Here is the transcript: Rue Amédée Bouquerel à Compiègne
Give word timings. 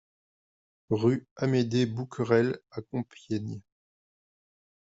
Rue 0.89 1.27
Amédée 1.35 1.85
Bouquerel 1.85 2.57
à 2.71 2.81
Compiègne 2.81 3.61